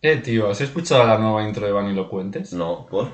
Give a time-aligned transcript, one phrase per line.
[0.00, 2.52] Eh, tío, ¿has escuchado la nueva intro de Vanilocuentes?
[2.52, 3.10] No, ¿por?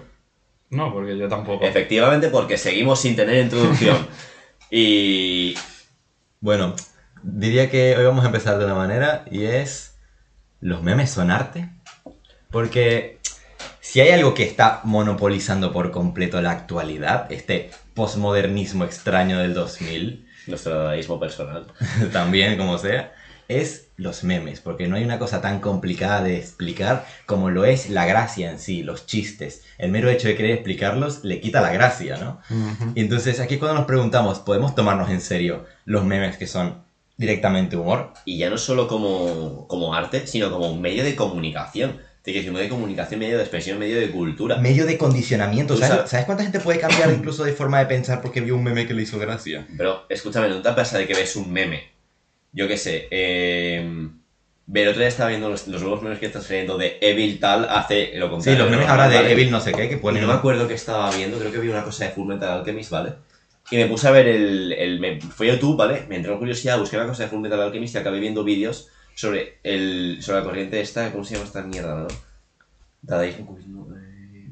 [0.70, 1.64] No, porque yo tampoco.
[1.64, 4.06] Efectivamente, porque seguimos sin tener introducción.
[4.70, 5.54] y...
[6.40, 6.74] Bueno,
[7.22, 9.96] diría que hoy vamos a empezar de una manera y es...
[10.60, 11.68] ¿Los memes son arte?
[12.50, 13.18] Porque
[13.80, 20.26] si hay algo que está monopolizando por completo la actualidad, este posmodernismo extraño del 2000,
[20.46, 21.66] Nuestro dadaísmo personal.
[22.12, 23.14] también como sea,
[23.48, 27.88] es los memes, porque no hay una cosa tan complicada de explicar como lo es
[27.90, 29.62] la gracia en sí, los chistes.
[29.78, 32.40] El mero hecho de querer explicarlos le quita la gracia, ¿no?
[32.50, 32.92] Ujú.
[32.94, 36.82] Y entonces aquí cuando nos preguntamos, ¿podemos tomarnos en serio los memes que son
[37.16, 38.12] directamente humor?
[38.24, 42.00] Y ya no solo como, como arte, sino como un medio de comunicación.
[42.22, 44.56] Te quiero decir, un medio de comunicación, medio de expresión, medio de cultura.
[44.56, 45.88] Medio de condicionamiento, ¿sabes?
[45.94, 48.86] sabes- ¿Sabes cuánta gente puede cambiar incluso de forma de pensar porque vio un meme
[48.88, 49.66] que le hizo gracia?
[49.76, 51.93] Pero escúchame, ¿no te pasa de que ves un meme?
[52.54, 54.08] Yo qué sé, eh...
[54.72, 57.66] El otro día estaba viendo los, los nuevos memes que están saliendo de Evil tal
[57.68, 58.62] hace lo Sí, contrario.
[58.62, 59.32] los memes ahora de Vale.
[59.32, 60.22] Evil no sé qué, que ponen...
[60.22, 63.12] no me acuerdo que estaba viendo, creo que vi una cosa de Fullmetal Alchemist, ¿vale?
[63.70, 64.72] Y me puse a ver el...
[64.72, 66.06] el me a YouTube, ¿vale?
[66.08, 69.58] Me entró en curiosidad, busqué una cosa de Fullmetal Alchemist y acabé viendo vídeos sobre,
[69.62, 72.08] el, sobre la corriente esta, ¿cómo se llama esta mierda, no?
[73.02, 73.86] Dadaísmo, cubismo...
[73.94, 74.48] eh,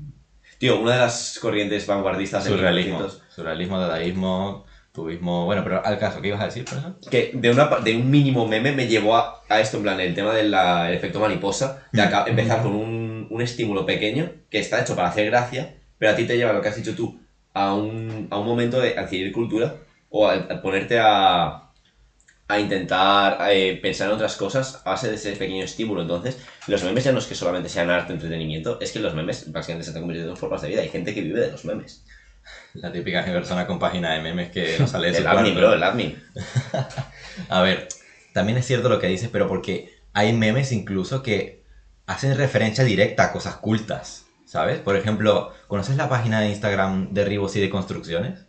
[0.58, 2.98] Tío, una de las corrientes vanguardistas Surrealismo.
[2.98, 5.46] 1900, Surrealismo, dadaísmo, tubismo...
[5.46, 6.96] Bueno, pero al caso, ¿qué ibas a decir, por eso?
[7.10, 10.14] que de, una, de un mínimo meme me llevó a, a esto, en plan, el
[10.14, 10.52] tema del
[10.94, 15.26] efecto mariposa, de acá- empezar con un, un estímulo pequeño que está hecho para hacer
[15.26, 17.18] gracia, pero a ti te lleva lo que has dicho tú
[17.54, 19.76] a un, a un momento de adquirir cultura
[20.10, 21.70] o a, a ponerte a,
[22.48, 26.02] a intentar eh, pensar en otras cosas a base de ese pequeño estímulo.
[26.02, 29.50] Entonces, los memes ya no es que solamente sean arte, entretenimiento, es que los memes
[29.52, 30.82] básicamente se están convirtiendo en formas de vida.
[30.82, 32.04] Hay gente que vive de los memes.
[32.74, 35.74] La típica persona con página de memes que no sale de su El admin, bro,
[35.74, 36.22] el admin.
[37.48, 37.88] A ver,
[38.32, 41.62] también es cierto lo que dices, pero porque hay memes incluso que
[42.06, 44.80] hacen referencia directa a cosas cultas, ¿sabes?
[44.80, 48.46] Por ejemplo, ¿conoces la página de Instagram de Ribos y de Construcciones?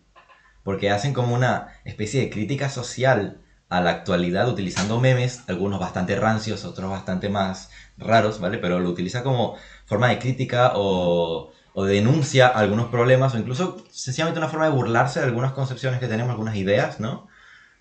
[0.64, 3.40] Porque hacen como una especie de crítica social
[3.70, 8.58] a la actualidad utilizando memes, algunos bastante rancios, otros bastante más raros, ¿vale?
[8.58, 9.56] Pero lo utiliza como
[9.86, 14.72] forma de crítica o, o de denuncia algunos problemas o incluso sencillamente una forma de
[14.72, 17.28] burlarse de algunas concepciones que tenemos, algunas ideas, ¿no?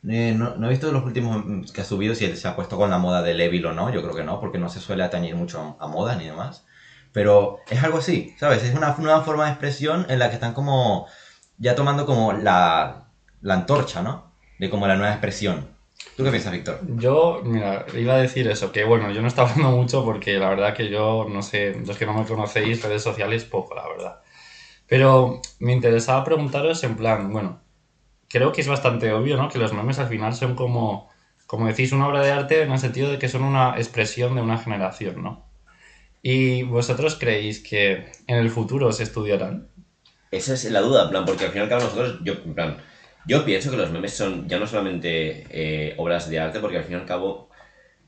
[0.08, 2.76] Eh, no, no he visto los últimos mm, que ha subido si se ha puesto
[2.76, 5.04] con la moda del Evil o no, yo creo que no, porque no se suele
[5.04, 6.64] atañir mucho a, a moda ni demás.
[7.12, 8.64] Pero es algo así, ¿sabes?
[8.64, 11.06] Es una nueva forma de expresión en la que están como
[11.58, 13.04] ya tomando como la,
[13.42, 14.32] la antorcha, ¿no?
[14.58, 15.71] De como la nueva expresión.
[16.16, 16.78] ¿Tú qué piensas, Víctor?
[16.82, 20.48] Yo, mira, iba a decir eso, que bueno, yo no estaba hablando mucho porque la
[20.48, 24.20] verdad que yo, no sé, los que no me conocéis, redes sociales, poco, la verdad.
[24.86, 27.60] Pero me interesaba preguntaros en plan, bueno,
[28.28, 29.48] creo que es bastante obvio, ¿no?
[29.48, 31.08] Que los memes al final son como,
[31.46, 34.42] como decís, una obra de arte en el sentido de que son una expresión de
[34.42, 35.46] una generación, ¿no?
[36.22, 39.68] ¿Y vosotros creéis que en el futuro se estudiarán?
[40.30, 42.76] Esa es la duda, en plan, porque al final cada nosotros, yo, en plan,
[43.26, 46.84] yo pienso que los memes son ya no solamente eh, obras de arte, porque al
[46.84, 47.48] fin y al cabo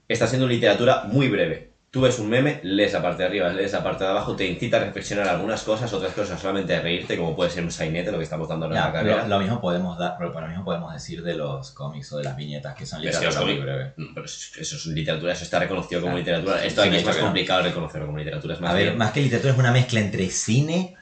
[0.09, 1.73] está siendo literatura muy breve.
[1.91, 4.45] Tú ves un meme, lees la parte de arriba, lees la parte de abajo, te
[4.45, 8.11] incita a reflexionar algunas cosas, otras cosas solamente a reírte, como puede ser un sainete,
[8.11, 9.23] lo que estamos dando ahora en la carrera.
[9.23, 12.35] lo, lo mismo podemos dar, lo mismo podemos decir de los cómics o de las
[12.35, 13.93] viñetas que son Es que literatura muy breve.
[13.97, 16.65] Mm, Pero eso, eso es literatura, eso está reconocido como Ah, literatura.
[16.65, 18.55] Esto sí, aquí es más complicado reconocerlo como literatura.
[18.55, 20.97] Es más A ver, bien- más que literatura es una mezcla entre cine,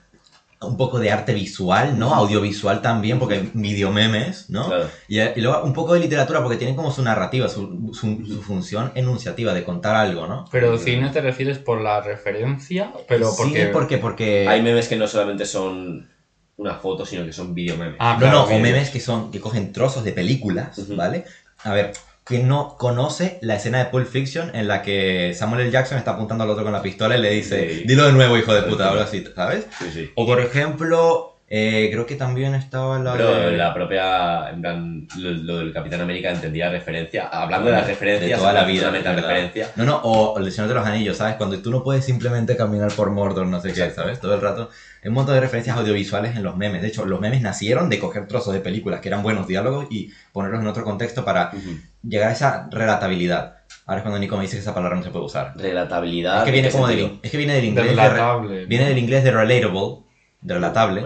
[0.67, 2.15] un poco de arte visual, ¿no?
[2.15, 4.67] Audiovisual también, porque videomemes, ¿no?
[4.67, 4.89] Claro.
[5.09, 8.43] Y, y luego un poco de literatura porque tiene como su narrativa, su, su- su
[8.43, 10.45] función enunciativa de contar algo, ¿no?
[10.51, 13.53] Pero cine te refieres por la referencia, pero porque...
[13.53, 14.49] Cine porque, porque...
[14.49, 16.09] Hay memes que no solamente son
[16.57, 17.97] una foto, sino que son videomemes.
[17.99, 20.87] Ah, no, claro, no, o que- memes que son, que cogen trozos de películas.
[20.97, 21.25] ¿vale?
[21.65, 21.93] A ver,
[22.25, 25.71] que no conoce la escena de Pulp Fiction en la que Samuel L.
[25.71, 27.85] Jackson está apuntando al otro con la pistola y le dice, Sí.
[27.85, 29.67] dilo de nuevo, hijo de puta, algo así, ¿sabes?
[29.79, 30.11] Sí, sí.
[30.15, 33.57] O por ejemplo, eh, creo que también estaba la Pero de...
[33.59, 37.27] la propia, en plan, lo, lo del Capitán América entendía referencia.
[37.29, 39.17] Hablando de las referencias, de toda la vida, ¿verdad?
[39.17, 39.69] referencia.
[39.77, 41.35] No, no, o el Señor de los Anillos, ¿sabes?
[41.37, 44.01] Cuando tú no puedes simplemente caminar por Mordor, no sé qué, Exacto.
[44.01, 44.19] ¿sabes?
[44.19, 44.71] Todo el rato.
[45.03, 46.81] Hay un montón de referencias audiovisuales en los memes.
[46.81, 50.11] De hecho, los memes nacieron de coger trozos de películas que eran buenos diálogos y
[50.33, 51.77] ponerlos en otro contexto para Ujú.
[52.03, 53.57] llegar a esa relatabilidad.
[53.85, 55.53] Ahora es cuando Nico me dice que esa palabra no se puede usar.
[55.57, 56.39] Relatabilidad.
[56.39, 58.67] Es que viene ¿en qué como del, es que viene del inglés de, Relatable.
[58.67, 60.02] viene del inglés de relatable,
[60.43, 61.03] relatable.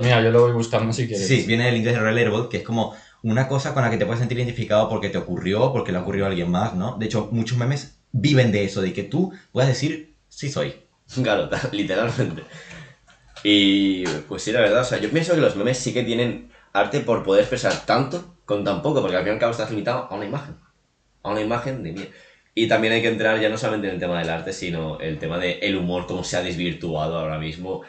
[0.00, 1.26] Mira, yo lo voy buscando si quieres.
[1.26, 4.04] Sí, viene del inglés de relatable, que es como una cosa con la que te
[4.04, 6.96] puedes sentir identificado porque te ocurrió, porque le ocurrió a alguien más, ¿no?
[6.98, 10.76] De hecho, muchos memes viven de eso, de que tú puedas decir, sí soy.
[11.22, 12.44] Claro, literalmente.
[13.42, 16.50] Y pues sí, la verdad, o sea, yo pienso que los memes sí que tienen
[16.72, 19.70] arte por poder expresar tanto con tan poco, porque al fin y al cabo estás
[19.70, 20.56] limitado a una imagen.
[21.22, 22.08] A una imagen de mí.
[22.54, 25.18] Y también hay que entrar ya no solamente en el tema del arte, sino el
[25.18, 27.82] tema del el humor, cómo se ha desvirtuado ahora mismo.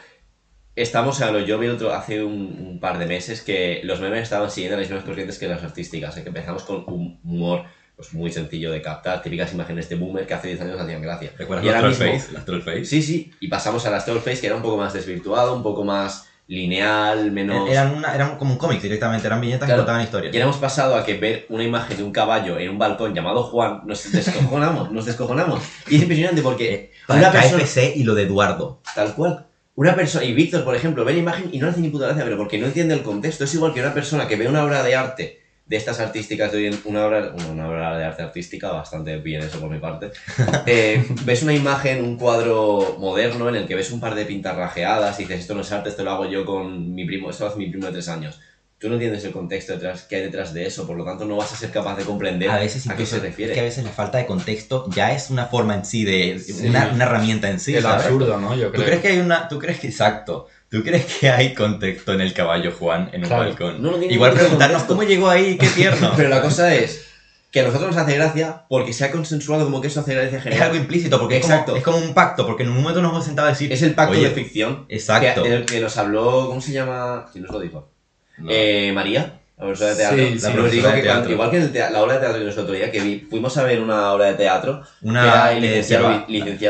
[0.76, 4.22] Estamos, a lo yo vi otro, hace un, un par de meses que los memes
[4.24, 7.64] estaban siguiendo las mismas corrientes que las artísticas, que empezamos con un humor
[7.96, 11.32] pues, muy sencillo de captar, típicas imágenes de boomer que hace 10 años hacían gracia.
[11.38, 12.84] ¿Recuerdas Y las ahora mismo- Las trollface.
[12.84, 15.82] Sí, sí, y pasamos a las Trollface que era un poco más desvirtuado, un poco
[15.82, 17.68] más lineal, menos...
[17.70, 19.80] Eran, una, eran como un cómic directamente, eran viñetas Claro.
[19.82, 20.34] que contaban historias.
[20.34, 23.44] Y hemos pasado a que ver una imagen de un caballo en un balcón llamado
[23.44, 25.62] Juan, nos descojonamos, nos descojonamos.
[25.88, 27.62] Y es impresionante porque Eh, para una persona...
[27.62, 28.82] KFC y lo de Eduardo.
[28.94, 29.46] Tal cual.
[29.76, 32.06] Una persona, y Víctor, por ejemplo, ve la imagen y no le hace ni puta
[32.06, 33.44] gracia, pero porque no entiende el contexto.
[33.44, 36.58] Es igual que una persona que ve una obra de arte de estas artísticas de
[36.58, 40.12] hoy en una obra, una obra de arte artística, bastante bien eso por mi parte.
[40.66, 44.56] Eh, ves una imagen, un cuadro moderno en el que ves un par de pintas
[44.56, 47.44] rajeadas y dices, esto no es arte, esto lo hago yo con mi primo, esto
[47.44, 48.40] lo hace mi primo de tres años.
[48.78, 51.36] Tú no entiendes el contexto detrás, que hay detrás de eso, por lo tanto no
[51.36, 53.52] vas a ser capaz de comprender A veces a qué se refiere.
[53.52, 56.38] es que a veces la falta de contexto ya es una forma en sí de
[56.38, 56.66] Sí.
[56.68, 58.04] una, una herramienta en sí, el ¿sabes?
[58.04, 58.54] absurdo, ¿no?
[58.54, 58.84] Yo ¿Tú creo.
[58.84, 60.46] crees que hay una tú crees que exacto?
[60.68, 63.44] ¿Tú crees que hay contexto en el caballo Juan en un Claro.
[63.44, 63.80] balcón?
[63.82, 64.86] No, no Igual preguntarnos contexto.
[64.94, 66.12] cómo llegó ahí, qué tierno.
[66.16, 67.06] Pero la cosa es
[67.50, 70.30] que a nosotros nos hace gracia porque se ha consensuado como que eso hace gracia
[70.32, 70.62] en es general.
[70.64, 71.76] algo implícito porque es como, Exacto.
[71.76, 73.94] es como un pacto, porque en un momento nos hemos sentado a decir Es el
[73.94, 75.42] pacto "Oye, de ficción Exacto.
[75.44, 77.26] que, del que nos habló, ¿cómo se llama?
[77.32, 77.88] Si no os lo dijo.
[78.38, 78.48] No.
[78.50, 80.18] Eh, María, la profesora de teatro.
[80.18, 81.12] Sí, La sí, profesora de que teatro.
[81.22, 83.20] cuando- igual que el tea- la obra de teatro que nos otro día, que vi-
[83.30, 86.26] fuimos a ver una obra de teatro, Una que era el de licenciado,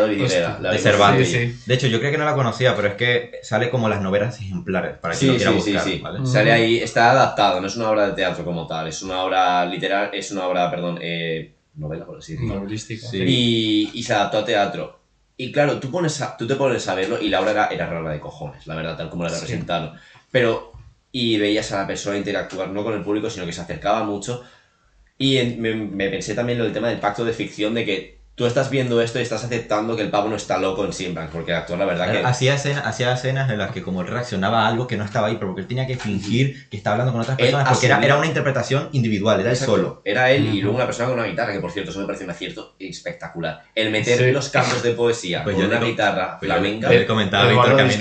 [0.09, 0.25] Vidiguera.
[0.25, 1.29] Hostia, la de Cervantes.
[1.29, 1.63] Sí, sí.
[1.67, 4.41] De hecho, yo creo que no la conocía, pero es que sale como las novelas
[4.41, 5.99] ejemplares para quien Sí, lo quiera buscar, sí.
[6.03, 6.21] ¿vale?
[6.21, 6.27] Mm.
[6.27, 9.67] Sale ahí, está adaptado, no es una obra de teatro como tal, es una obra
[9.67, 12.55] literal, es una obra, perdón, eh, novela, por así decirlo.
[12.55, 13.07] Novelística.
[13.09, 13.19] Sí.
[13.27, 15.01] y, y se adaptó a teatro.
[15.37, 17.87] Y claro, tú, pones a- tú te pones a verlo y la obra era, era
[17.87, 19.35] rara de cojones, la verdad, tal como la Sí.
[19.41, 19.93] representaron.
[20.31, 20.73] Pero,
[21.19, 24.43] y veías a la persona interactuar no con el público, sino que se acercaba mucho.
[25.19, 28.45] Y me, me pensé también en el tema del pacto de ficción, de que tú
[28.45, 31.53] estás viendo esto y estás aceptando que el pavo no está loco en sí, porque
[31.53, 32.19] el actor, la verdad, que...
[32.19, 35.29] Hacía, escena- hacía escenas en las que como él reaccionaba a algo que no estaba
[35.29, 37.87] ahí, pero porque él tenía que fingir que estaba hablando con otras Él personas, porque
[37.87, 39.77] era, era una interpretación individual, era él Exacto.
[39.77, 40.03] solo.
[40.05, 42.25] Era él y luego una persona con una guitarra, que por cierto, eso me parece
[42.25, 43.63] un acierto espectacular.
[43.75, 44.31] El meter Sí.
[44.33, 46.89] los cantos de poesía Pues con yo una digo- guitarra Pues yo flamenca.
[46.91, 47.95] le comentaba a Víctor que a mí,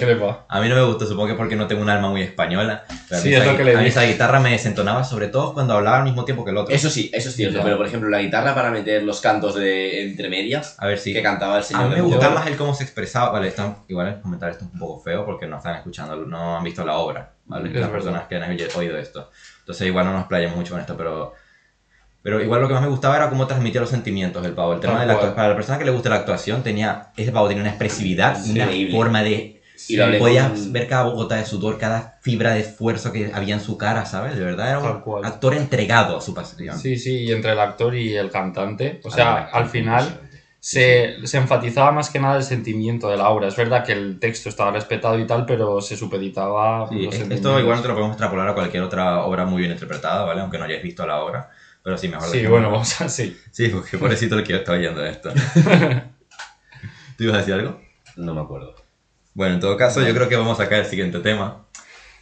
[0.49, 2.83] a mí no me gustó, supongo que porque no tengo un alma muy española.
[3.07, 4.51] pero a mí Sí, esa es lo gui- que le a mí esa guitarra me
[4.51, 6.75] desentonaba, sobre todo cuando hablaba al mismo tiempo que el otro.
[6.75, 7.63] Eso sí, eso es cierto, Ya.
[7.63, 11.13] pero por ejemplo, la guitarra para meter los cantos de entre medias A ver si...
[11.13, 13.31] que cantaba el A señor mí me de gustaba más el cómo se expresaba.
[13.31, 16.57] Vale, están, igual el comentario esto es un poco feo porque no están escuchando, no
[16.57, 17.69] han visto la obra, ¿vale?
[17.72, 19.31] Las personas que han oído esto.
[19.60, 21.33] Entonces igual no nos playamos mucho con esto, pero...
[22.22, 24.74] Pero igual lo que más me gustaba era cómo transmitía los sentimientos del pavo.
[24.74, 27.48] El tema de la Para la persona que le gusta la actuación, tenía, ese pavo
[27.48, 28.95] tenía una expresividad, una Increíble.
[28.95, 29.55] forma de...
[29.89, 33.31] Y lo hablé Podías con- ver cada gota de sudor, cada fibra de esfuerzo que
[33.33, 34.36] había en su cara, ¿sabes?
[34.38, 36.77] De verdad era un actor entregado a su pasión.
[36.80, 39.01] Sí, sí, y entre el actor y el cantante.
[39.04, 40.22] O Ah, sea, al final
[40.60, 43.48] se, se enfatizaba más que nada el sentimiento de la obra.
[43.48, 47.19] Es verdad que el texto estaba respetado y tal, pero se supeditaba Sí, los es-
[47.19, 47.51] sentimientos.
[47.51, 50.42] esto igual no te lo podemos extrapolar a cualquier otra obra muy bien interpretada, ¿vale?
[50.42, 51.50] Aunque no hayáis visto la obra.
[51.83, 52.56] Pero sí, mejor Sí, dejémoslo.
[52.56, 53.38] bueno, vamos así.
[53.51, 55.30] Sí, porque pobrecito el que está oyendo esto.
[57.18, 57.80] ¿Tú ibas a decir algo?
[58.16, 58.75] No me acuerdo.
[59.35, 61.65] Bueno, en todo caso, yo creo que vamos a sacar el siguiente tema.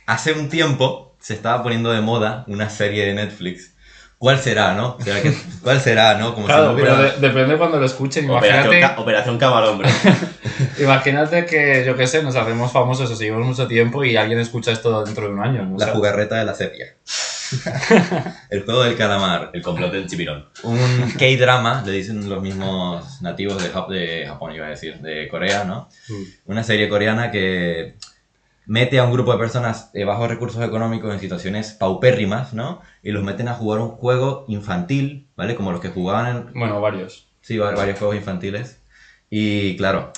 [0.07, 3.71] Hace un tiempo se estaba poniendo de moda una serie de Netflix.
[4.17, 4.97] ¿Cuál será, no?
[5.01, 5.33] ¿Será que-
[5.63, 6.33] ¿Cuál será, no?
[6.33, 8.29] Como si Claro, no hubiera- pero de- depende cuando lo escuchen.
[8.29, 9.89] Operación, Imagínate, Ca- Operación Camarón, bro.
[10.79, 14.71] imagínate que, yo qué sé, nos hacemos famosos o seguimos mucho tiempo y alguien escucha
[14.71, 15.69] esto dentro de un año.
[15.77, 16.95] La jugarreta de la sepia.
[18.49, 19.51] El juego del calamar.
[19.53, 20.45] El complot del chipirón.
[20.63, 20.77] un
[21.17, 25.63] K-drama, le dicen los mismos nativos de, Jap- de Japón, iba a decir, de Corea,
[25.63, 25.89] ¿no?
[26.09, 26.23] Mm.
[26.51, 27.95] Una serie coreana que
[28.65, 32.81] mete a un grupo de personas de bajos recursos económicos en situaciones paupérrimas, ¿no?
[33.01, 35.55] Y los meten a jugar un juego infantil, ¿vale?
[35.55, 36.53] Como los que jugaban en...
[36.53, 37.27] Bueno, varios.
[37.41, 38.79] Sí, va- varios juegos infantiles.
[39.29, 40.11] Y claro,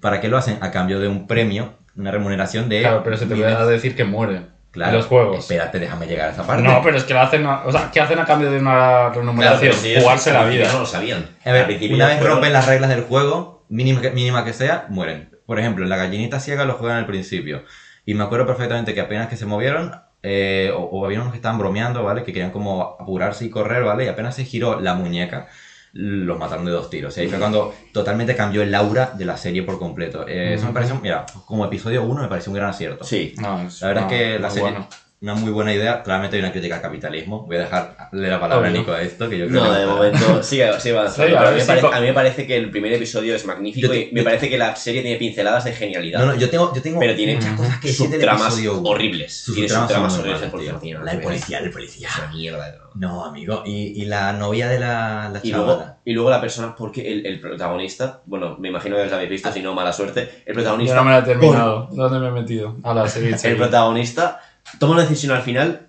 [0.00, 0.58] ¿para qué lo hacen?
[0.60, 2.80] A cambio de un premio, una remuneración de...
[2.80, 5.38] Claro, pero se te miles- puede decir que mueren Claro, en los juegos.
[5.38, 6.62] Espérate, déjame llegar a esa parte.
[6.62, 9.10] No, pero es que lo hacen, a- o sea, ¿qué hacen a cambio de una
[9.10, 9.74] remuneración?
[9.84, 10.72] ellos Jugarse la vida.
[10.72, 11.28] No lo sabían.
[11.44, 14.86] A ver, una vez fueron- rompen las reglas del juego, mínima que, mínima que sea,
[14.88, 15.30] mueren.
[15.46, 17.64] Por ejemplo, la gallinita ciega lo juegan al principio.
[18.06, 21.36] Y me acuerdo perfectamente que apenas que se movieron, eh, o, o había unos que
[21.36, 22.22] estaban bromeando, ¿vale?
[22.24, 24.04] Que querían como apurarse y correr, ¿vale?
[24.06, 25.48] Y apenas se giró la muñeca,
[25.94, 27.16] los mataron de dos tiros.
[27.18, 30.24] Y ahí fue cuando totalmente cambió el aura de la serie por completo.
[30.26, 30.74] Eh, Eso me Ujú.
[30.74, 33.04] pareció, mira, como episodio 1 me pareció un gran acierto.
[33.04, 33.34] Sí.
[33.38, 34.88] No, es La verdad no, es que la serie, bueno.
[35.22, 36.02] Una muy buena idea.
[36.02, 37.46] Claramente hay una crítica al capitalismo.
[37.46, 38.76] Voy a dejarle la palabra Obvio.
[38.76, 41.28] a Nico a esto, que yo creo No, que de momento sigue, sigue avanzando.
[41.28, 42.70] Sí, a pero a, mí me si pare- co- a mí me parece que el
[42.70, 45.64] primer episodio es magnífico Yo te- y me yo- parece que la serie tiene pinceladas
[45.64, 46.18] de genialidad.
[46.20, 49.32] No, no, yo tengo, yo tengo pero tiene muchas cosas que subtramas horribles.
[49.44, 52.08] Sus tiene subtramas horribles tío, La no, policía, el policía.
[52.08, 52.78] Esa mierda.
[52.94, 53.62] No, amigo.
[53.64, 57.24] Y, y la novia de la, la Y luego, y luego la persona, porque el,
[57.24, 60.54] el protagonista, bueno, me imagino que os habéis visto, si no, mala suerte, el Yo
[60.54, 61.88] protagonista, no me la he terminado.
[61.92, 62.76] ¿Dónde me he metido?
[62.82, 63.34] A la serie.
[63.44, 64.40] el protagonista
[64.78, 65.88] toma una decisión al final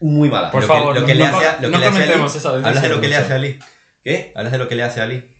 [0.00, 0.50] muy mala.
[0.50, 1.86] Por Lo que- favor, lo que no- le no- hace a- lo no que le
[1.86, 2.66] hace a Ali- comentemos esa decisión.
[2.68, 3.58] Hablas de lo que le hace a Ali.
[4.02, 4.32] ¿Qué?
[4.34, 5.30] Hablas de lo que le hace a Ali.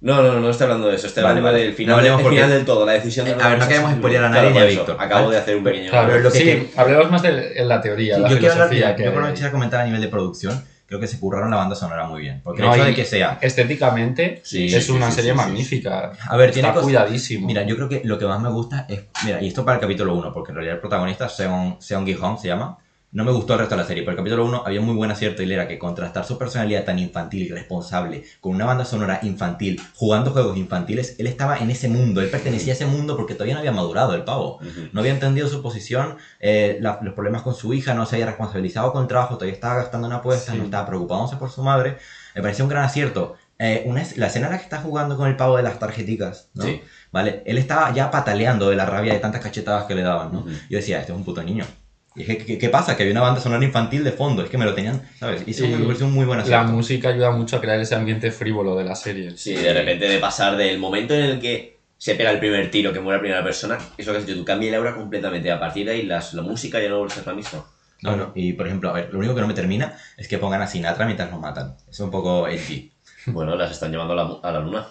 [0.00, 1.64] No, no, no, no estoy hablando de eso, estoy Vale, hablando vale.
[1.64, 3.92] del final, No hablemos el final del todo, la decisión del A ver, no queremos
[3.92, 5.36] spoilear a claro, nadie ni a eso, Víctor, Acabo ¿vale?
[5.36, 5.90] de hacer un pequeño...
[5.90, 8.38] Claro, Pero lo que sí, que- hablemos más de en la teoría, Sí, la yo
[8.38, 11.18] quiero hablar, que yo lo que quisiera comentar a nivel de producción, creo que se
[11.18, 12.42] curraron la banda sonora muy bien.
[12.44, 13.38] Porque el No, hecho y de que sea.
[13.40, 16.12] estéticamente Sí, es sí, una sí, serie magnífica.
[16.28, 17.46] A ver, tiene Está cosas- cuidadísimo.
[17.46, 19.04] Mira, yo creo que lo que más me gusta es.
[19.24, 22.38] Mira, y esto para el capítulo 1, porque en realidad el protagonista, Seon, Seon Gi-hong
[22.38, 22.76] se llama.
[23.12, 25.10] No me gustó el resto de la serie, pero el capítulo 1 había muy buen
[25.10, 29.20] acierto y era que contrastar su personalidad tan infantil y responsable con una banda sonora
[29.22, 33.34] infantil, jugando juegos infantiles, él estaba en ese mundo, él pertenecía a ese mundo porque
[33.34, 34.60] todavía no había madurado el pavo.
[34.94, 38.24] No había entendido su posición, eh, la- los problemas con su hija, no se había
[38.26, 40.58] responsabilizado con el trabajo, todavía estaba gastando en apuestas, Sí.
[40.58, 41.98] no estaba preocupándose por su madre.
[42.34, 43.34] Me pareció un gran acierto.
[43.58, 46.48] Eh, una la escena en la que está jugando con el pavo de las tarjeticas,
[46.54, 46.64] ¿no?
[46.64, 46.80] Sí.
[47.12, 47.42] ¿Vale?
[47.44, 50.46] Él estaba ya pataleando de la rabia de tantas cachetadas que le daban, ¿no?
[50.70, 51.66] Yo decía, este es un puto niño.
[52.14, 52.96] Y dije, ¿qué, qué pasa?
[52.96, 55.44] Que había una banda sonora infantil de fondo, es que me lo tenían, ¿sabes?
[55.46, 58.76] Y eso me pareció muy buen La música ayuda mucho a crear ese ambiente frívolo
[58.76, 59.36] de la serie.
[59.36, 62.92] Sí, de repente de pasar del momento en el que se pega el primer tiro,
[62.92, 65.50] que muere la primera persona, eso que has dicho tú, cambia el aura completamente.
[65.50, 67.64] A partir de ahí las, la música ya no vuelve a ser la misma.
[68.02, 70.36] No, no, y por ejemplo, a ver, lo único que no me termina es que
[70.36, 71.76] pongan a Sinatra mientras lo matan.
[71.88, 72.90] Es un poco edgy.
[73.26, 74.86] Bueno, las están llevando a la, a la luna.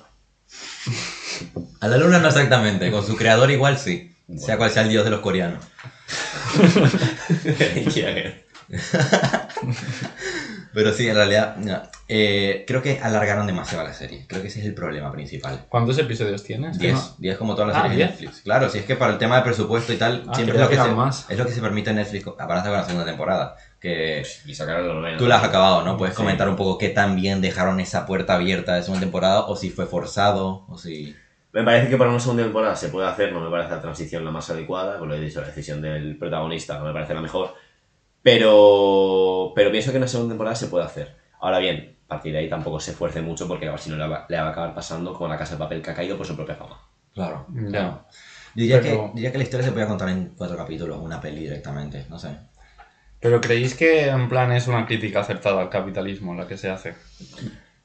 [1.82, 4.16] A la luna no exactamente, con su creador igual sí.
[4.28, 4.42] Bueno.
[4.42, 5.63] Sea cual sea el dios de los coreanos.
[10.74, 11.82] Pero sí, en realidad, no.
[12.08, 14.25] Eh, creo que alargaron demasiado la serie.
[14.27, 15.65] Creo que ese es el problema principal.
[15.68, 16.77] ¿Cuántos episodios tienes?
[16.77, 18.12] Que 10, no- 10 como todas las Ah, series de 10.
[18.22, 18.41] Netflix.
[18.44, 20.70] Claro, si es que para el tema de presupuesto y tal, Ah, siempre es lo,
[20.70, 21.25] que que se, más.
[21.30, 22.25] es lo que se permite en Netflix.
[22.39, 23.56] Aparte con la segunda temporada.
[23.82, 25.98] Que Y sacaron tú la has acabado, ¿no?
[25.98, 26.22] Puedes Sí.
[26.22, 29.72] comentar un poco qué tan bien dejaron esa puerta abierta de segunda temporada o si
[29.72, 31.15] fue forzado o si...
[31.53, 34.24] Me parece que para una segunda temporada se puede hacer, no me parece la transición
[34.24, 37.22] la más adecuada, como lo he dicho, la decisión del protagonista no me parece la
[37.22, 37.53] mejor,
[38.22, 41.15] pero, pero pienso que en una segunda temporada se puede hacer.
[41.41, 44.25] Ahora bien, a partir de ahí tampoco se esfuerce mucho porque si no le va,
[44.29, 46.36] le va a acabar pasando como la casa de papel que ha caído por su
[46.36, 46.79] propia fama.
[47.13, 47.46] Claro.
[47.50, 48.05] Ya.
[48.53, 51.41] Diría, Pero- que, diría que la historia se podía contar en cuatro capítulos, una peli
[51.41, 52.29] directamente, no sé.
[53.20, 56.96] Pero ¿creéis que en plan es una crítica acertada al capitalismo la que se hace?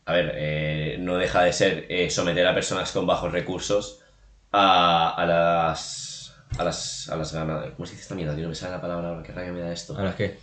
[0.06, 4.00] A ver, eh, no deja de ser eh, someter a personas con bajos recursos
[4.52, 6.32] a, a las...
[6.58, 7.66] A las, a las ganas.
[7.76, 8.34] ¿Cómo se dice esta mierda?
[8.34, 9.22] Tío, no me sale la palabra ahora.
[9.22, 9.94] ¿Qué rabia me da esto?
[9.96, 10.38] Ahora es que...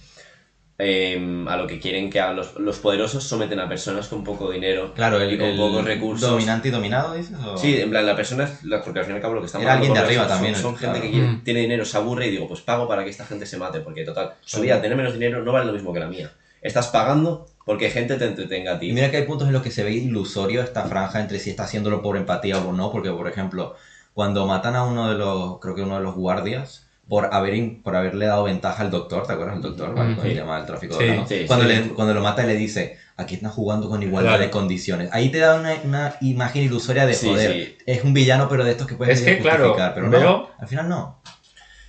[0.78, 4.52] eh, a lo que quieren que hagan los, los poderosos someten a personas con poco
[4.52, 6.30] dinero Claro, el, y con el pocos recursos.
[6.30, 7.38] dominante y dominado, dices.
[7.40, 9.46] o- Sí, en plan, la persona la- porque al fin y al cabo lo que
[9.48, 10.94] estamos Era alguien de arriba son- también, Son, claro.
[10.94, 11.44] gente que quiere- Mm.
[11.46, 14.04] tiene dinero, se aburre y digo, pues pago para que esta gente se mate, porque
[14.04, 16.32] total, su vida, tener menos dinero no vale lo mismo que la mía.
[16.62, 18.90] Estás pagando porque gente te entretenga a ti.
[18.90, 21.50] Y mira que hay puntos en los que se ve ilusorio esta franja entre si
[21.50, 23.76] está haciéndolo por empatía o no, porque por ejemplo,
[24.14, 27.82] cuando matan a uno de los, creo que uno de los guardias, por haber in-
[27.84, 29.92] por haberle dado ventaja al doctor, ¿te acuerdas del doctor?
[29.92, 30.28] Mm, Cuando sí.
[30.30, 31.30] el tema del tráfico Sí, de órganos.
[31.30, 31.72] sí, cuando, sí.
[31.74, 34.44] le- cuando lo mata le dice, aquí están jugando con igualdad Claro.
[34.44, 35.10] de condiciones.
[35.12, 37.52] Ahí te da una, una imagen ilusoria de Sí, joder.
[37.52, 37.78] sí.
[37.86, 40.50] Es un villano, pero de estos que puedes Es que, claro, justificar, pero veo- no,
[40.58, 41.20] al final no.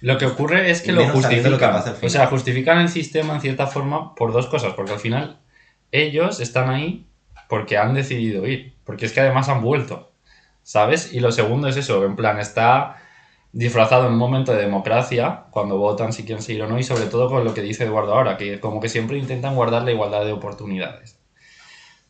[0.00, 1.59] Lo que ocurre es que Y lo lo que justifican.
[1.83, 1.97] final.
[2.02, 4.73] o sea, justifican el sistema en cierta forma por dos cosas.
[4.75, 5.38] Porque al final
[5.95, 7.07] ellos están ahí
[7.49, 8.75] porque han decidido ir.
[8.85, 10.13] Porque es que además han vuelto.
[10.63, 11.13] ¿Sabes?
[11.13, 12.97] Y lo segundo es eso, en plan, está
[13.53, 17.05] disfrazado en un momento de democracia, cuando votan si quieren seguir o no, y sobre
[17.07, 20.25] todo con lo que dice Eduardo ahora, que como que siempre intentan guardar la igualdad
[20.25, 21.21] de oportunidades.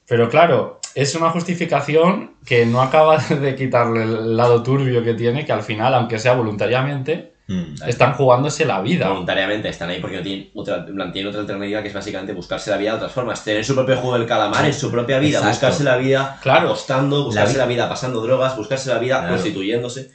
[0.08, 5.44] Pero claro, es una justificación que no acaba de quitarle el lado turbio que tiene,
[5.44, 9.06] que al final, aunque sea voluntariamente, Mm, están jugándose la vida.
[9.08, 12.32] Voluntariamente están ahí porque no tienen otra, en plan, tienen otra alternativa que es básicamente
[12.32, 13.44] buscarse la vida de otras formas.
[13.44, 15.50] Tener su propio juego del calamar en su propia vida, Exacto.
[15.50, 16.68] buscarse la vida Claro.
[16.68, 19.34] apostando, buscarse La la vida pasando drogas, buscarse la vida Claro.
[19.34, 20.08] constituyéndose.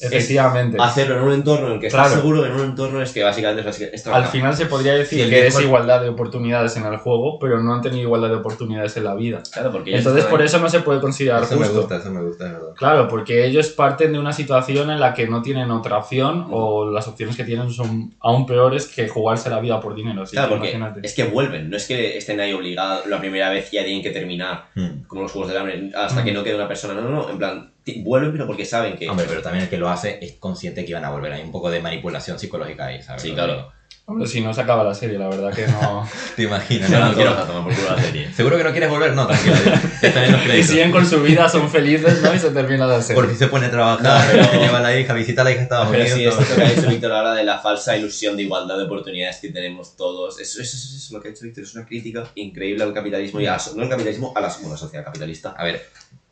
[0.00, 0.76] Efectivamente.
[0.80, 2.06] Hacerlo en un entorno en el que Claro.
[2.06, 4.94] estás seguro, en un entorno es que básicamente es, básicamente- es Al final se podría
[4.94, 8.36] decir que es igualdad de oportunidades en el juego, pero no han tenido igualdad de
[8.36, 9.42] oportunidades en la vida.
[9.52, 11.80] Claro, porque ellos Entonces por eso no se puede considerar Eso me justo.
[11.80, 12.68] gusta, eso me gusta, es verdad.
[12.76, 16.90] Claro, porque ellos parten de una situación en la que no tienen otra opción o
[16.90, 20.22] las opciones que tienen son aún peores que jugarse la vida por dinero.
[20.22, 21.06] Así Claro, que porque imagínate.
[21.06, 24.02] es que vuelven, no es que estén ahí obligados la primera vez y ya tienen
[24.02, 25.04] que terminar Mm.
[25.06, 26.94] como los juegos del hambre hasta que no quede una persona.
[26.94, 27.70] No, no, no, en plan,
[28.02, 29.08] vuelven, pero porque saben que.
[29.08, 31.32] Hombre, pero también el que lo hace es consciente que iban a volver.
[31.32, 33.22] Hay un poco de manipulación psicológica ahí, ¿sabes?
[33.22, 33.72] Sí, claro.
[34.10, 36.08] Hombre, si no se acaba la serie, la verdad que no.
[36.36, 37.08] Te imaginas, No, ¿no?
[37.10, 38.32] no quiero tomar por culo la serie.
[38.32, 39.12] ¿Seguro que no quieres volver?
[39.12, 39.54] No, tranquilo.
[40.58, 42.34] Y siguen con su vida, son felices, ¿no?
[42.34, 43.20] Y se termina la serie.
[43.20, 45.50] Por fin se pone a trabajar, No, pero- lleva a la hija, visita a la
[45.50, 46.18] hija a Estados Pero Unidos.
[46.18, 46.40] sí, todo.
[46.40, 49.50] esto que ha dicho Víctor ahora de la falsa ilusión de igualdad de oportunidades que
[49.50, 50.40] tenemos todos.
[50.40, 53.40] Eso, eso, eso, eso, lo que ha dicho Víctor es una crítica increíble al capitalismo
[53.42, 55.50] y a no al capitalismo, a la, bueno, a la sociedad capitalista.
[55.50, 55.84] A ver,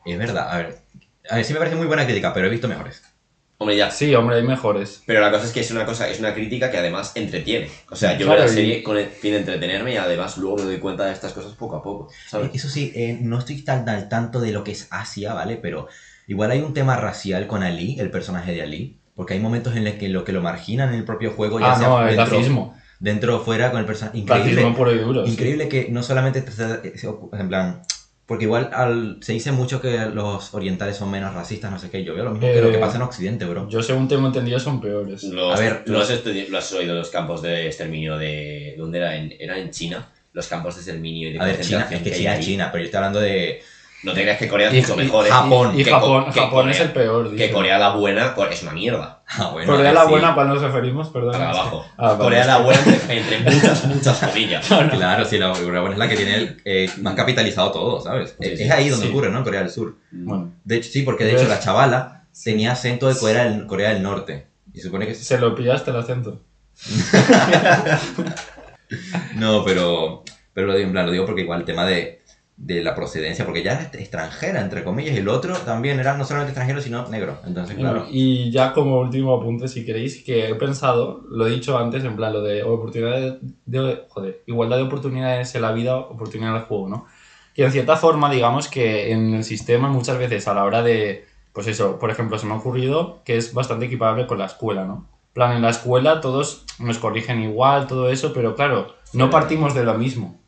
[0.06, 0.78] es verdad, a ver.
[1.30, 3.02] A ver, sí me parece muy buena crítica, pero he visto mejores.
[3.58, 3.90] Hombre, ya.
[3.90, 5.02] Sí, hombre, hay mejores.
[5.06, 7.70] Pero la cosa es que es una cosa, es una crítica que además entretiene.
[7.90, 10.36] O sea, yo Claro, veo la y- serie con el fin de entretenerme y además
[10.36, 12.08] luego me doy cuenta de estas cosas poco a poco.
[12.28, 12.50] ¿sabes?
[12.52, 15.56] Eso sí, eh, no estoy tan al tanto de lo que es Asia, ¿vale?
[15.56, 15.88] Pero
[16.26, 18.98] igual hay un tema racial con Ali, el personaje de Ali.
[19.14, 21.72] Porque hay momentos en los que lo, que lo marginan en el propio juego, ya
[21.72, 22.76] Ah, sea no, el dentro, racismo.
[23.00, 24.18] dentro o fuera con el personaje.
[24.18, 24.50] Increíble.
[24.56, 25.24] Racismo puro y duro.
[25.24, 25.32] sí.
[25.32, 26.92] Increíble que no solamente se-
[27.32, 27.80] en plan,
[28.26, 32.02] porque igual al- se dice mucho que los orientales son menos racistas, no sé qué,
[32.04, 33.68] yo veo lo mismo que lo que Eh, pasa en Occidente, bro.
[33.68, 35.22] Yo, según tengo entendido, son peores.
[35.24, 38.74] Los, A ver, ¿tú los- has, lo has oído los campos de exterminio de...
[38.76, 39.16] ¿Dónde era?
[39.16, 40.08] En, era en China.
[40.32, 42.44] Los campos de exterminio y de A ver, China, es que hay China es.
[42.44, 43.62] China, pero yo estoy hablando de...
[44.02, 45.26] No te creas que Corea es mucho mejor.
[45.26, 45.72] Japón.
[45.78, 47.26] Y que Japón, Co- que Japón es el peor.
[47.28, 47.52] Que dicen.
[47.52, 49.12] Corea la buena es una mierda.
[49.28, 50.10] Ah, bueno, Corea que la sí.
[50.10, 51.32] buena, cuando nos referimos, perdón.
[51.32, 51.84] Para abajo.
[51.96, 52.18] Ah, vale.
[52.18, 54.66] Corea la buena entre, entre muchas, muchas comillas.
[54.90, 58.36] Claro, sí, la Corea buena es la que tiene el, eh, más capitalizado todo, ¿sabes?
[58.40, 58.64] Sí, es sí.
[58.64, 59.10] es ahí donde Sí.
[59.12, 59.38] ocurre, ¿no?
[59.38, 59.96] En Corea del Sur.
[60.12, 63.88] Bueno, De hecho, sí, porque de hecho la chavala tenía acento de Corea del, Corea
[63.94, 64.46] del Norte.
[64.72, 65.14] Y se supone que...
[65.16, 66.38] se lo pillaste el acento.
[69.36, 70.22] No, pero,
[70.54, 72.22] pero lo digo en plan, lo digo porque igual el tema de,
[72.56, 76.24] de la procedencia, porque ya es extranjera, entre comillas, y el otro también era no
[76.24, 77.38] solamente extranjero, sino negro.
[77.46, 78.06] Entonces, claro.
[78.10, 82.16] Y ya como último apunte, si queréis, que he pensado, lo he dicho antes, en
[82.16, 83.34] plan, lo de oportunidades,
[83.66, 87.06] de, joder, igualdad de oportunidades en la vida, oportunidad en el juego, ¿no?
[87.54, 91.26] Que en cierta forma, digamos que en el sistema muchas veces a la hora de,
[91.52, 94.84] pues eso, por ejemplo, se me ha ocurrido que es bastante equiparable con la escuela,
[94.84, 95.06] ¿no?
[95.34, 99.84] Plan, en la escuela todos nos corrigen igual, todo eso, pero claro, no partimos de
[99.84, 100.40] lo mismo.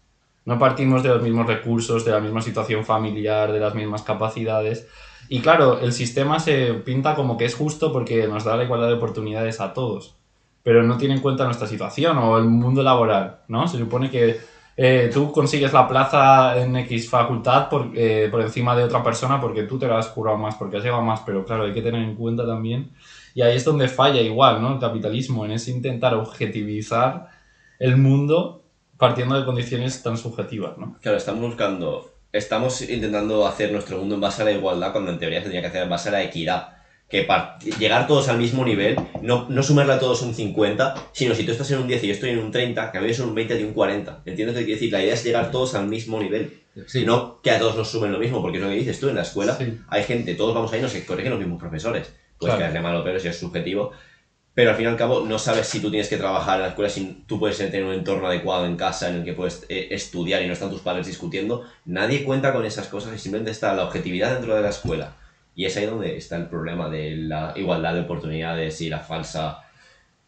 [0.48, 4.88] No partimos de los mismos recursos, de la misma situación familiar, de las mismas capacidades.
[5.28, 8.88] Y claro, el sistema se pinta como que es justo porque nos da la igualdad
[8.88, 10.16] de oportunidades a todos,
[10.62, 13.68] pero no tiene en cuenta nuestra situación o el mundo laboral, ¿no?
[13.68, 14.38] Se supone que
[14.74, 19.38] eh, tú consigues la plaza en X facultad por, eh, por encima de otra persona
[19.38, 21.82] porque tú te la has currado más, porque has llegado más, pero claro, hay que
[21.82, 22.92] tener en cuenta también,
[23.34, 24.72] y ahí es donde falla igual, ¿no?
[24.72, 27.28] El capitalismo, en ese intentar objetivizar
[27.78, 28.62] el mundo
[28.98, 30.98] partiendo de condiciones tan subjetivas, ¿no?
[31.00, 35.18] Claro, estamos buscando, estamos intentando hacer nuestro mundo en base a la igualdad cuando en
[35.18, 36.74] teoría se tendría que hacer en base a la equidad.
[37.08, 37.26] Que
[37.78, 41.52] llegar todos al mismo nivel, no, no sumarle a todos un 50, sino si tú
[41.52, 43.34] estás en un 10 y yo estoy en un 30, que a mí es un
[43.34, 44.22] 20 y un 40.
[44.26, 44.92] ¿Entiendes lo que quiero decir?
[44.92, 46.60] La idea es llegar todos al mismo nivel.
[46.86, 49.08] Sí, No que a todos nos sumen lo mismo, porque es lo que dices tú
[49.08, 49.56] en la escuela.
[49.56, 49.78] Sí.
[49.88, 52.12] Hay gente, todos vamos ahí, no se corrigen los mismos profesores.
[52.38, 52.58] Pues Claro.
[52.60, 53.92] caerle mal o peor si es subjetivo.
[54.54, 56.68] Pero al fin y al cabo no sabes si tú tienes que trabajar en la
[56.70, 59.88] escuela, si tú puedes tener un entorno adecuado en casa en el que puedes eh,
[59.92, 61.64] estudiar y no están tus padres discutiendo.
[61.84, 65.14] Nadie cuenta con esas cosas y simplemente está la objetividad dentro de la escuela.
[65.54, 69.60] Y es ahí donde está el problema de la igualdad de oportunidades y la falsa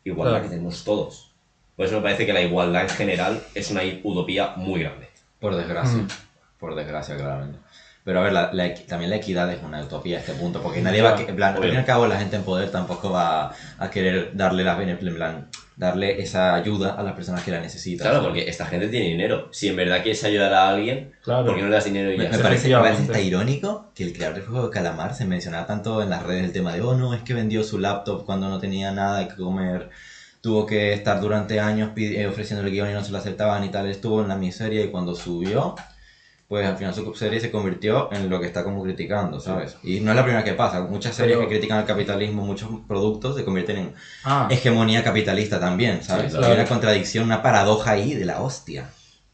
[0.05, 0.45] igualdad Claro.
[0.45, 1.31] que tenemos todos.
[1.77, 5.09] Por eso me parece que la igualdad en general es una utopía muy grande.
[5.41, 6.03] Por desgracia.
[6.03, 6.09] Mm.
[6.59, 7.59] Por desgracia, claramente.
[8.11, 10.81] Pero a ver, la- la también la equidad es una utopía a este punto, porque
[10.83, 11.21] nadie va a...
[11.21, 14.33] En plan, al fin y al cabo, la gente en poder tampoco va a querer
[14.35, 18.03] darle, la, bene- en plan, darle esa ayuda a las personas que la necesitan.
[18.07, 18.27] Claro, ¿sabes?
[18.31, 19.49] porque esta gente tiene dinero.
[19.53, 21.47] Si en verdad quieres ayudar a alguien, Claro.
[21.47, 22.49] ¿por qué no le das dinero y Me, ya me está?
[22.49, 26.11] parece, me parece irónico que el creador del juego de Calamar se mencionaba tanto en
[26.11, 28.91] las redes el tema de, oh no, es que vendió su laptop cuando no tenía
[28.91, 29.89] nada que comer,
[30.41, 33.69] tuvo que estar durante años eh, ofreciendo el guion y no se lo aceptaban y
[33.69, 35.77] tal, estuvo en la miseria y cuando subió,
[36.51, 39.77] pues al final su serie se convirtió en lo que está como criticando, ¿sabes?
[39.85, 42.69] Y no es la primera que pasa, muchas series Pero- que critican el capitalismo, muchos
[42.89, 46.33] productos se convierten en Ah, hegemonía capitalista también, ¿sabes?
[46.33, 46.55] Sí, Hay claro.
[46.57, 48.91] una contradicción, una paradoja ahí de la hostia.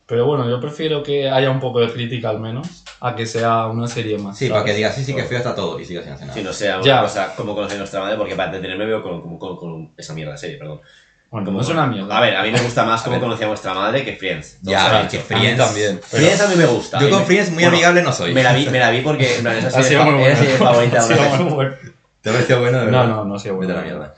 [0.08, 3.66] pero bueno, yo prefiero que haya un poco de crítica al menos a que sea
[3.66, 4.36] una serie más.
[4.38, 4.60] Sí, ¿sabes?
[4.62, 6.38] para que digas, sí, sí, que feo está todo y siga sin hacer nada.
[6.38, 7.00] Si no sea una Ya.
[7.00, 10.32] cosa como conocer nuestra madre, porque para entretenerme veo con, con- con- con esa mierda
[10.32, 10.80] de serie, perdón.
[11.30, 12.16] Bueno, Como- no es una mierda.
[12.16, 13.20] A ver, a mí me gusta más ver.
[13.20, 14.58] conocía a vuestra madre que Friends.
[14.62, 15.34] Todo Ya, se es que.
[15.34, 15.58] Friends...
[15.58, 16.00] también.
[16.02, 17.00] Friends a mí me gusta.
[17.00, 18.32] Yo con me- Friends muy bueno, amigable no soy.
[18.32, 20.20] Me la vi, me la vi porque en plan, esa Ha serie, sido muy era
[20.22, 20.36] bueno.
[20.38, 21.74] serie favorita Ha sido muy bueno.
[22.22, 22.78] ¿Te ha parecido bueno?
[22.78, 23.06] de No, verdad?
[23.08, 23.88] no, no ha sido Vete bueno.
[23.88, 24.14] a la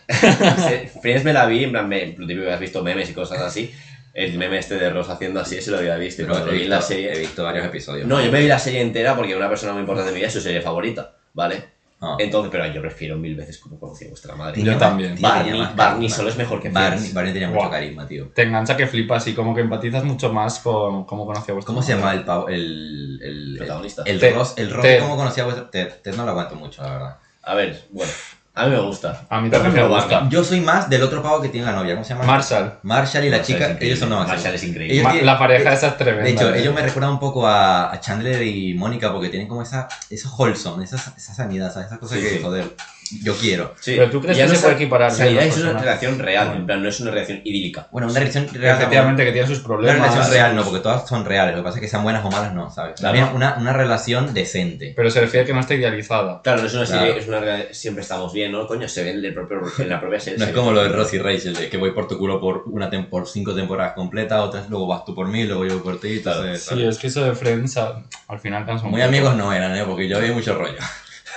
[0.46, 0.56] mierda.
[0.68, 3.14] Se- Friends me la vi, en plan, me, lo típico que has visto memes y
[3.14, 3.74] cosas así.
[4.14, 6.22] El meme este de Ross haciendo así, ese lo había visto.
[6.22, 8.06] Y Pero cuando he vi la visto, serie, he visto varios episodios.
[8.06, 10.28] No, yo me vi la serie entera porque una persona muy importante de mi vida
[10.28, 11.62] es su serie favorita, ¿vale?
[12.00, 12.16] Ah.
[12.18, 14.62] Entonces, pero yo prefiero mil veces como conocí a vuestra madre.
[14.62, 15.16] Yo también.
[15.16, 17.10] Tío, Barney, Barney solo es mejor que Barney.
[17.12, 18.28] Barney tenía mucho carisma, tío.
[18.28, 21.74] Te engancha que flipas y como que empatizas mucho más con cómo conocía a vuestra
[21.74, 22.48] ¿Cómo se llama el pavo?
[22.48, 24.02] El, el, Protagonista.
[24.06, 24.34] El, Ted.
[24.34, 25.00] Ross, el Ross, Ted.
[25.00, 27.16] ¿cómo conocía a vuestra Ted, Ted no lo aguanto mucho, la verdad.
[27.42, 28.12] A ver, bueno,
[28.58, 29.22] a mí me gusta.
[29.28, 30.28] A mí también me gusta.
[30.28, 32.24] Yo soy más del otro pavo que tiene la novia, ¿cómo se llama?
[32.24, 32.78] Marshall.
[32.82, 34.28] Marshall y la Marshall chica, ellos son máximo.
[34.28, 35.00] Marshall es increíble.
[35.12, 36.24] Ellos la pareja esa es tremenda.
[36.24, 36.60] De hecho, ¿eh?
[36.60, 40.28] ellos me recuerdan un poco a, a Chandler y Mónica porque tienen como esa, esa
[40.36, 41.86] wholesome, esa, esa sanidad, ¿sabes?
[41.88, 42.40] Esa cosa Sí, que, sí.
[42.42, 42.74] joder,
[43.22, 43.74] yo quiero.
[43.80, 43.94] Sí.
[43.96, 45.80] Pero tú crees Y ya que no se puede equiparar es una personajes?
[45.80, 46.60] relación real, Bueno.
[46.60, 47.88] en plan, no es una relación idílica.
[47.90, 48.76] Bueno, una relación real.
[48.76, 50.10] Efectivamente, que tiene sus Una problemas.
[50.10, 51.54] relación real no, porque todas son reales.
[51.56, 52.94] Lo que pasa es que sean buenas o malas no, ¿sabes?
[53.00, 53.14] Claro.
[53.18, 54.92] También una, una relación decente.
[54.96, 56.40] Pero se refiere que no está idealizada.
[56.42, 57.06] Claro, no es una Claro.
[57.06, 58.66] serie, es una re- siempre estamos bien, ¿no?
[58.66, 60.38] Coño, se ve en, el propio, en la propia serie.
[60.38, 62.64] No es como lo de Ross y Rachel, de que voy por tu culo por
[62.66, 65.98] una tem- por cinco temporadas completas, otras luego vas tú por mí, luego yo por
[66.00, 66.20] ti.
[66.20, 66.40] Claro.
[66.44, 69.74] entonces, Sí, es que eso de Friends a- al final cansa Muy amigos no eran,
[69.76, 69.84] ¿eh?
[69.86, 70.78] Porque yo había mucho rollo.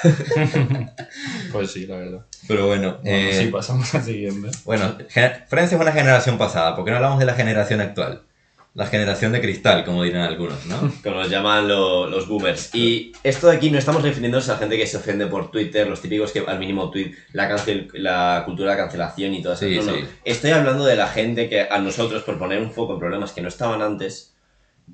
[1.52, 2.26] Pues sí, la verdad.
[2.48, 4.50] Pero bueno, Bueno, eh, sí, pasamos al siguiente.
[4.66, 4.96] bueno,
[5.48, 8.22] Friends es una generación pasada, ¿por qué no hablamos de la generación actual?
[8.74, 10.78] La generación de cristal, como dirán algunos, ¿no?
[11.04, 12.74] Como los llaman lo- los boomers.
[12.74, 16.02] Y esto de aquí no estamos refiriéndonos a gente que se ofende por Twitter, los
[16.02, 19.66] típicos que al mínimo tweet, la, cancel, la cultura de cancelación y todo eso.
[19.66, 19.94] Sí, no, no.
[19.94, 20.06] sí.
[20.24, 23.42] Estoy hablando de la gente que a nosotros, por poner un foco en problemas que
[23.42, 24.34] no estaban antes,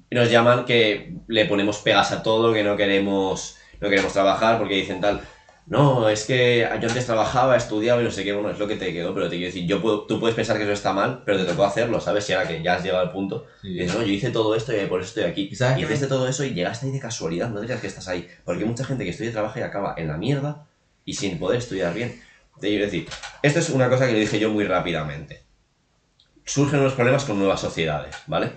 [0.09, 4.75] nos llaman que le ponemos pegas a todo, que no queremos, no queremos trabajar porque
[4.75, 5.21] dicen tal.
[5.65, 8.77] No, es que yo antes trabajaba, estudiaba y no sé qué, bueno, es lo que
[8.77, 11.23] te quedó, pero te quiero decir, yo puedo- tú puedes pensar que eso está mal,
[11.25, 12.29] pero te tocó hacerlo, ¿sabes?
[12.29, 13.67] Y ahora que ya has llegado al punto, Sí.
[13.71, 15.49] y dices, no, yo hice todo esto y por eso estoy aquí.
[15.51, 18.25] ¿Y hiciste todo eso y llegaste ahí de casualidad, no digas que estás ahí.
[18.45, 20.65] Porque hay mucha gente que estudia y trabaja y acaba en la mierda
[21.03, 22.17] y sin poder estudiar bien.
[22.61, 23.05] Te quiero decir,
[23.43, 25.43] esto es una cosa que le dije yo muy rápidamente.
[26.45, 28.51] Surgen unos problemas con nuevas sociedades, ¿vale?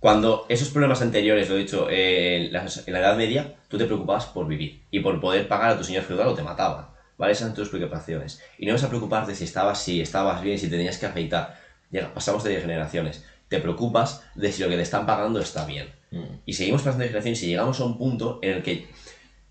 [0.00, 3.76] Cuando esos problemas anteriores, lo he dicho, eh, en, la, en la Edad Media, tú
[3.76, 6.86] te preocupabas por vivir y por poder pagar a tu señor feudal o te mataban,
[7.18, 7.32] ¿vale?
[7.32, 8.40] Esas eran tus preocupaciones.
[8.58, 11.60] Y no vas a preocuparte si estabas, si estabas bien, si tenías que afeitar.
[11.90, 13.26] Llega, pasamos de generaciones.
[13.48, 15.90] Te preocupas de si lo que te están pagando está bien.
[16.12, 16.24] Mm.
[16.46, 18.88] Y seguimos pasando de generaciones y llegamos a un punto en el que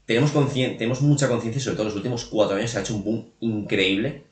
[0.06, 3.04] tenemos, tenemos mucha conciencia, sobre todo en los últimos cuatro años se ha hecho un
[3.04, 4.24] boom increíble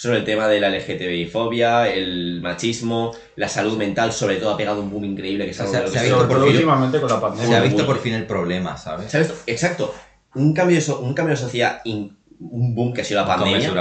[0.00, 4.80] sobre el tema de la LGTBI-fobia, el machismo, la salud mental, sobre todo ha pegado
[4.80, 6.38] un boom increíble que es O algo sea, de lo se que ha visto por
[6.40, 7.58] fin- últimamente con la Se pandemia.
[7.58, 9.10] ha visto por fin el problema, ¿sabes?
[9.10, 9.34] ¿Sabes?
[9.46, 9.94] Exacto.
[10.34, 13.26] Un cambio de, so- un cambio de sociedad, in- un boom que ha sido la
[13.26, 13.74] pandemia,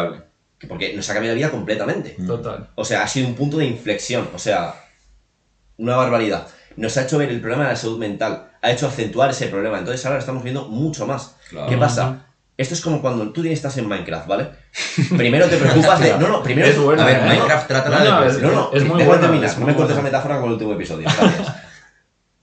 [0.59, 2.15] que- porque nos ha cambiado la vida completamente.
[2.17, 2.27] Mm.
[2.27, 2.69] Total.
[2.75, 4.75] O sea, ha sido un punto de inflexión, o sea,
[5.77, 6.47] una barbaridad.
[6.75, 9.79] Nos ha hecho ver el problema de la salud mental, ha hecho acentuar ese problema.
[9.79, 11.37] Entonces ahora lo estamos viendo mucho más.
[11.49, 11.67] Claro.
[11.69, 12.25] ¿Qué pasa?
[12.59, 14.49] Esto es como cuando tú estás en Minecraft, ¿vale?
[15.17, 16.17] Primero te preocupas de...
[16.19, 16.67] No, no, primero...
[16.67, 17.25] Es A ver, ¿eh?
[17.25, 19.95] Minecraft trata No, la no, es- No, no, Es muy terminar, es no me cortes
[19.95, 21.07] la metáfora con el último episodio.
[21.17, 21.55] Gracias.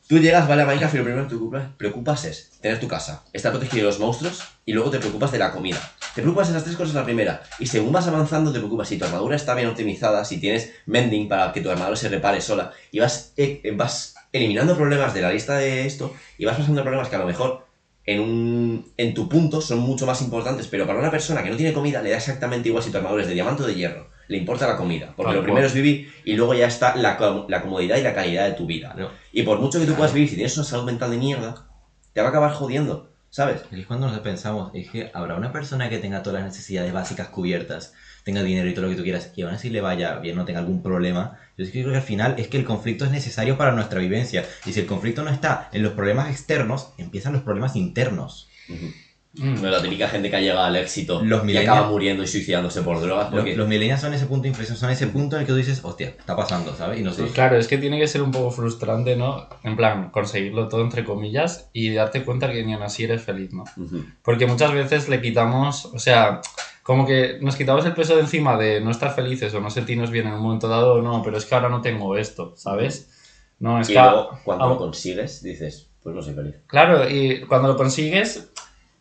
[0.08, 3.24] Tú llegas, vale, a Minecraft y lo primero que te preocupas, es tener tu casa,
[3.34, 5.76] estar protegido de los monstruos y luego te preocupas de la comida.
[6.14, 8.96] Te preocupas de esas tres cosas la primera y según vas avanzando te preocupas si
[8.96, 12.72] tu armadura está bien optimizada, si tienes mending para que tu armadura se repare sola
[12.90, 17.10] y vas, eh, vas eliminando problemas de la lista de esto y vas pasando problemas
[17.10, 17.65] que a lo mejor
[18.06, 21.56] en, un, en tu punto son mucho más importantes, pero para una persona que no
[21.56, 24.08] tiene comida le da exactamente igual si tu armadura es de diamante o de hierro.
[24.28, 27.16] Le importa la comida, porque lo primero es vivir y luego ya está la,
[27.48, 28.92] la comodidad y la calidad de tu vida.
[28.92, 29.10] Claro.
[29.32, 31.68] Y por mucho que tú puedas vivir, si tienes una salud mental de mierda,
[32.12, 33.62] te va a acabar jodiendo, ¿sabes?
[33.70, 37.28] Es cuando nos pensamos, es que habrá una persona que tenga todas las necesidades básicas
[37.28, 37.94] cubiertas,
[38.26, 40.44] tenga dinero y todo lo que tú quieras, y aún así le vaya bien, no
[40.44, 41.38] tenga algún problema.
[41.56, 44.44] Yo creo que al final es que el conflicto es necesario para nuestra vivencia.
[44.66, 48.48] Y si el conflicto no está en los problemas externos, empiezan los problemas internos.
[49.38, 52.26] No, la típica gente que ha llegado al éxito Los y millennials- acaba muriendo y
[52.26, 53.30] suicidándose por drogas.
[53.30, 53.54] Los, Porque...
[53.56, 55.80] los millennials son ese punto de inflexión, son ese punto en el que tú dices,
[55.82, 56.98] hostia, está pasando, ¿sabes?
[57.00, 59.48] Y nosotros, Claro, es que tiene que ser un poco frustrante, ¿no?
[59.62, 63.52] En plan, conseguirlo todo entre comillas y darte cuenta que ni aún así eres feliz,
[63.52, 63.64] ¿no?
[64.22, 66.40] Porque muchas veces le quitamos, o sea,
[66.82, 70.10] como que nos quitamos el peso de encima de no estar felices o no sentirnos
[70.10, 73.10] bien en un momento dado, no, pero es que ahora no tengo esto, ¿sabes?
[73.58, 73.98] No, es Y que...
[74.00, 76.54] luego, cuando ah, lo consigues, dices, pues no soy feliz.
[76.66, 78.50] Claro, y cuando lo consigues,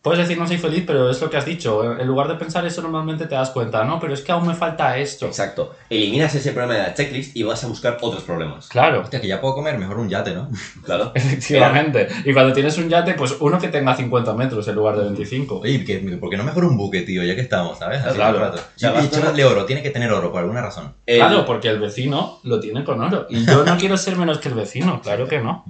[0.06, 1.98] puedes decir no soy feliz, pero es lo que has dicho.
[1.98, 4.54] En lugar de pensar eso, normalmente te das cuenta, no, pero es que aún me
[4.54, 5.26] falta esto.
[5.26, 5.74] Exacto.
[5.90, 8.68] Eliminas ese problema de la checklist y vas a buscar otros problemas.
[8.68, 10.48] Claro, hostia, que ya puedo comer, mejor un yate, ¿no?
[10.84, 11.10] Claro.
[11.12, 12.06] efectivamente.
[12.24, 15.58] Y cuando tienes un yate, pues uno que tenga 50 metros en lugar de 25.
[15.58, 17.24] Oye, que, ¿por qué no mejor un buque, tío?
[17.24, 18.00] Ya que estamos, ¿sabes?
[18.04, 18.38] Así Claro.
[18.38, 18.58] rato.
[18.58, 20.94] O sea, Y- vas oro, tiene que tener oro por alguna razón.
[21.04, 23.26] El- Claro, porque el vecino lo tiene con oro.
[23.28, 25.64] Y yo no quiero ser menos que el vecino, claro que no.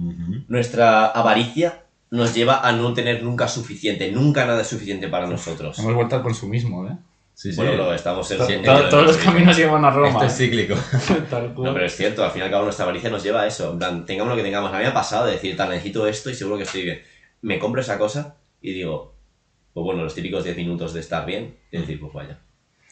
[0.47, 5.77] Nuestra avaricia nos lleva a no tener nunca suficiente, nunca nada es suficiente para nosotros.
[5.79, 6.93] Hemos vuelto al consumismo, ¿eh?
[7.33, 7.57] Sí, sí.
[7.57, 10.09] Bueno, lo estamos en to- entiendo, todos los caminos llevan a Roma.
[10.09, 10.73] Esto es cíclico.
[11.63, 13.73] No, pero es cierto, al fin y al cabo nuestra avaricia nos lleva a eso.
[13.73, 14.71] En plan, tengamos lo que tengamos.
[14.73, 17.01] A mí me ha pasado de decir, tal, necesito esto y seguro que estoy bien.
[17.43, 19.13] Me compro esa cosa y digo,
[19.73, 22.39] pues bueno, los típicos 10 minutos de estar bien y decir, pues vaya,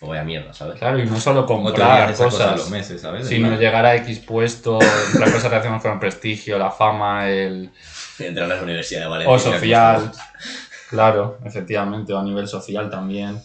[0.06, 0.80] pues vaya mierda, ¿sabes?
[0.80, 3.28] Claro, y no solo O comprar cosas a cosas, los meses, ¿sabes?
[3.28, 7.72] sino llegar a X puesto, las cosas relacionadas con el prestigio, la fama, el...
[8.20, 9.34] Entrar a la universidad de Valencia.
[9.34, 10.12] o social.
[10.89, 13.41] Claro, efectivamente, o a nivel social también.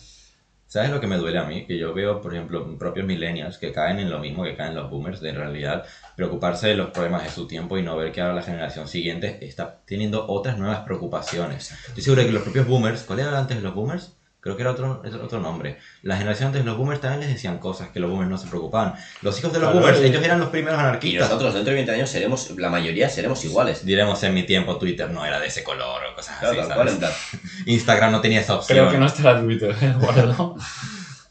[0.70, 1.66] ¿Sabes lo que me duele a mí?
[1.66, 4.88] Que yo veo, por ejemplo, propios millennials que caen en lo mismo que caen los
[4.88, 8.20] boomers, de en realidad preocuparse de los problemas de su tiempo y no ver que
[8.20, 11.72] ahora la generación siguiente está teniendo otras nuevas preocupaciones.
[11.88, 14.12] Estoy seguro que los propios boomers, ¿cuál era antes de los boomers?
[14.42, 15.76] Creo que era otro, era otro nombre.
[16.02, 18.48] La generación antes de los boomers también les decían cosas que los boomers no se
[18.48, 18.94] preocupaban.
[19.20, 21.28] Los hijos de los Claro, boomers, y- ellos eran los primeros Y anarquistas.
[21.28, 23.84] nosotros dentro de 20 años seremos, la mayoría seremos iguales.
[23.84, 26.72] Diremos en mi tiempo Twitter no era de ese color o cosas Claro, así.
[26.72, 26.94] cual, ¿sabes?
[26.94, 27.12] plan.
[27.66, 28.78] Instagram no tenía esa opción.
[28.78, 29.94] Creo que no estará Twitter, ¿eh?
[30.00, 30.56] Guardo.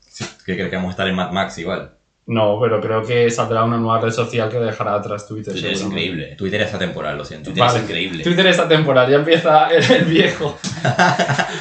[0.08, 1.96] Sí, que creo que vamos a estar en Mad Max igual.
[2.28, 5.52] No, pero creo que saldrá una nueva red social que dejará atrás Twitter.
[5.52, 6.36] Twitter es increíble.
[6.38, 7.46] Twitter es atemporal, lo siento.
[7.50, 7.80] Twitter Vale.
[7.80, 8.24] es increíble.
[8.24, 10.60] Twitter esta temporada ya empieza el, el viejo.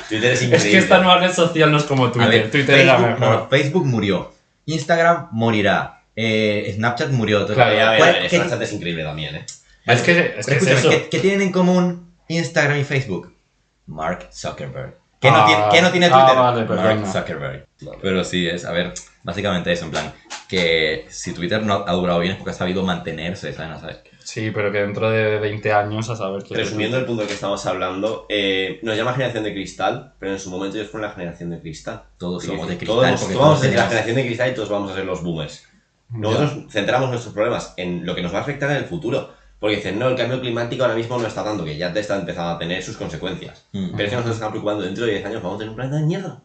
[0.08, 0.70] Twitter es Es increíble.
[0.70, 2.30] que esta nueva red social no es como Twitter.
[2.30, 3.34] ver, Twitter era Facebook, mejor.
[3.36, 4.32] no, Facebook murió.
[4.66, 5.94] Instagram morirá.
[6.20, 7.46] eh, Snapchat murió.
[7.46, 9.46] Claro, A ver, ver, ¿Cuál- a ver, qué- Snapchat es increíble también, ¿eh?
[9.86, 10.90] Es que, es, que es eso.
[10.90, 13.32] ¿qué, qué tienen en común Instagram y Facebook?
[13.86, 14.94] Mark Zuckerberg.
[15.20, 16.36] ¿Qué, no, Ah, tiene, qué no tiene ah, Twitter?
[16.42, 16.94] vale, perdona.
[16.96, 17.66] Mark Zuckerberg.
[17.80, 17.98] Vale.
[18.02, 20.12] Pero sí, es, a ver, básicamente eso, en plan,
[20.48, 23.70] que si Twitter no ha durado bien es porque ha sabido mantenerse, ¿sabes?
[23.70, 23.98] No sabes.
[24.28, 26.54] Sí, pero que dentro de 20 años a saber qué.
[26.54, 30.38] Resumiendo el punto del que estamos hablando, eh, nos llama generación de cristal, pero en
[30.38, 32.02] su momento ellos fueron la generación de cristal.
[32.18, 33.16] Todos somos de cristal.
[33.16, 35.64] Todos, todos vamos ser la generación de cristal y todos vamos a ser los boomers.
[36.10, 39.32] Nosotros centramos nuestros problemas en lo que nos va a afectar en el futuro.
[39.58, 42.18] Porque dicen, no, el cambio climático ahora mismo no está dando, que ya te está
[42.18, 43.64] empezando a tener sus consecuencias.
[43.72, 43.92] Mm.
[43.96, 45.76] Pero es que nosotros nos estamos preocupando, dentro de 10 años vamos a tener un
[45.76, 46.42] planeta de mierda.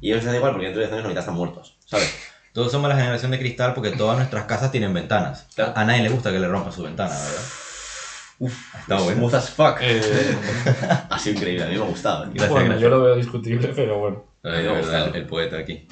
[0.00, 2.14] Y ellos les da igual porque dentro de 10 años la mitad están muertos, ¿sabes?
[2.54, 5.46] Todos somos la generación de cristal porque todas nuestras casas tienen ventanas.
[5.54, 5.72] Claro.
[5.76, 7.42] A nadie le gusta que le rompa su ventana, ¿verdad?
[8.38, 9.16] Uf, Está bueno.
[9.18, 9.76] Smooth as fuck.
[9.80, 10.36] Eh,
[11.10, 12.24] Ha sido increíble, a mí me ha gustado.
[12.24, 12.80] Gracias, bueno, gracias.
[12.82, 14.24] yo lo veo discutible, pero bueno.
[14.42, 15.86] Ay, Me verdad, el, el poeta aquí.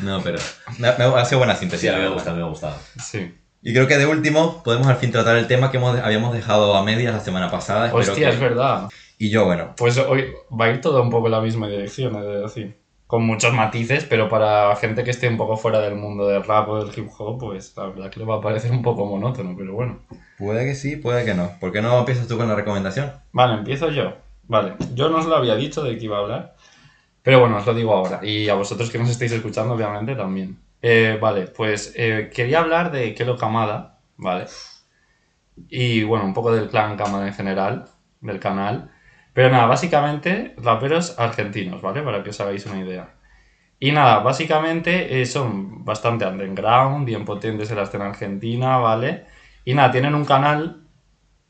[0.00, 0.38] No, pero
[0.78, 1.82] me, ha- sido buena síntesis.
[1.82, 2.76] Sí, a mí me ha gustado, me ha gustado.
[3.00, 3.34] Sí.
[3.62, 6.74] Y creo que de último podemos al fin tratar el tema que hemos, habíamos dejado
[6.74, 7.94] a medias la semana pasada.
[7.94, 8.88] Hostia, que- es verdad.
[9.18, 12.16] Y yo, bueno, Pues hoy va a ir todo un poco en la misma dirección,
[12.16, 12.81] es decir.
[13.12, 16.66] Con muchos matices, pero para gente que esté un poco fuera del mundo del rap
[16.70, 19.54] o del hip hop, pues la verdad que le va a parecer un poco monótono,
[19.54, 19.98] pero bueno.
[20.38, 21.50] puede que sí, puede que no.
[21.60, 23.12] ¿Por qué no empiezas tú con la recomendación?
[23.32, 24.14] Vale, empiezo yo.
[24.44, 26.56] Vale, yo no os lo había dicho de que iba a hablar,
[27.22, 28.20] pero bueno, os lo digo ahora.
[28.22, 30.56] Y a vosotros que nos estáis escuchando, obviamente, también.
[30.80, 34.46] Eh, vale, pues eh, quería hablar de Kelo Kamada, ¿vale?
[35.68, 37.84] Y bueno, un poco del clan Kamada en general,
[38.22, 38.90] del canal.
[39.32, 42.02] Pero nada, básicamente, raperos argentinos, ¿vale?
[42.02, 43.14] Para que os hagáis una idea.
[43.78, 49.26] Y nada, básicamente eh, son bastante underground, bien potentes en la escena argentina, ¿vale?
[49.64, 50.82] Y nada, tienen un canal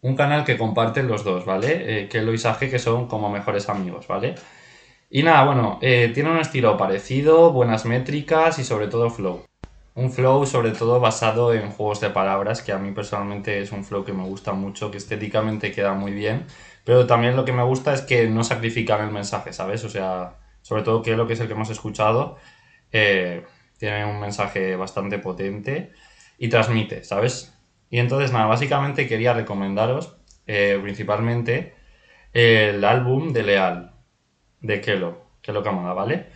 [0.03, 2.03] un canal que comparten los dos, ¿vale?
[2.03, 4.35] Eh, Kelo y Sage, que son como mejores amigos, ¿vale?
[5.11, 9.45] Y nada, bueno, eh, tiene un estilo parecido, buenas métricas y sobre todo flow.
[9.95, 13.85] Un flow sobre todo basado en juegos de palabras, que a mí personalmente es un
[13.85, 16.47] flow que me gusta mucho, que estéticamente queda muy bien,
[16.85, 19.85] pero también lo que me gusta es que no sacrifican el mensaje, ¿sabes?
[19.85, 22.39] O sea, sobre todo que lo que es el que hemos escuchado,
[22.91, 23.45] eh,
[23.79, 25.93] tiene un mensaje bastante potente
[26.39, 27.55] y transmite, ¿sabes?
[27.91, 31.75] Y entonces, nada, básicamente quería recomendaros eh, principalmente
[32.33, 33.95] el álbum de Leal,
[34.61, 36.27] de Kelo, Kelo Kamada, ¿vale?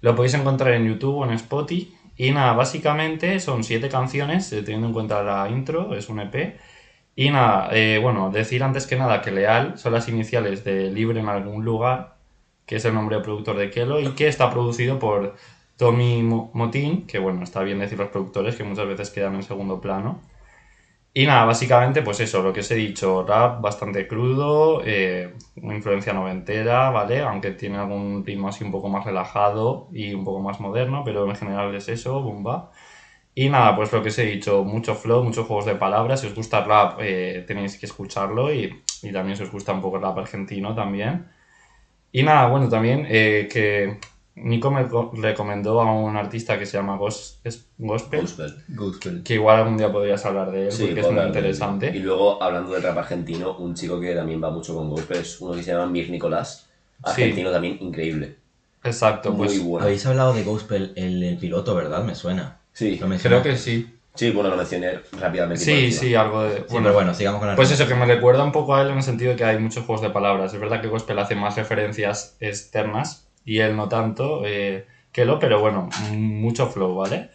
[0.00, 1.96] Lo podéis encontrar en YouTube o en Spotify.
[2.24, 6.56] Y nada, básicamente son siete canciones, eh, teniendo en cuenta la intro, es un EP.
[7.16, 11.20] Y nada, eh, bueno, decir antes que nada que Leal son las iniciales de Libre
[11.20, 12.16] en algún lugar,
[12.66, 15.34] que es el nombre de productor de Kelo, y que está producido por
[15.76, 19.42] Tommy Mo- Motín, que bueno, está bien decir los productores, que muchas veces quedan en
[19.42, 20.20] segundo plano.
[21.14, 25.74] Y nada, básicamente, pues eso, lo que os he dicho, rap bastante crudo, eh, una
[25.74, 27.20] influencia noventera, ¿vale?
[27.20, 31.28] Aunque tiene algún ritmo así un poco más relajado y un poco más moderno, pero
[31.28, 32.70] en general es eso, bomba.
[33.34, 36.20] Y nada, pues lo que os he dicho, mucho flow, muchos juegos de palabras.
[36.22, 39.82] Si os gusta rap, eh, tenéis que escucharlo y, y también si os gusta un
[39.82, 41.28] poco el rap argentino también.
[42.12, 43.98] Y nada, bueno, también eh, que
[44.34, 48.54] Nico me co- recomendó a un artista que se llama Gos- es- Gospel, Gospel.
[48.68, 49.22] Gospel.
[49.22, 51.92] que igual algún día podrías hablar de él Sí, porque es muy interesante.
[51.94, 55.40] Y luego, hablando del rap argentino, un chico que también va mucho con gospel es
[55.40, 56.66] uno que se llama Mir Nicolás.
[57.02, 58.36] Argentino también increíble.
[58.84, 59.84] Exacto, Muy pues bueno.
[59.86, 62.02] Habéis hablado de Gospel, el, el piloto, ¿verdad?
[62.02, 62.58] Me suena.
[62.72, 63.94] Sí, Lo creo que sí.
[64.14, 65.62] sí, bueno, lo mencioné rápidamente.
[65.62, 66.56] Sí, sí, algo de...
[66.60, 68.88] Sí, pero bueno, sigamos con la Pues eso, que me recuerda un poco a él
[68.88, 70.52] en el sentido de que hay muchos juegos de palabras.
[70.54, 75.38] Es verdad que Gospel hace más referencias externas y él no tanto eh, que lo,
[75.38, 77.30] pero bueno, mucho flow, ¿vale?